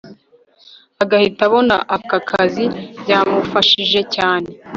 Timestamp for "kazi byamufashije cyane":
2.29-4.49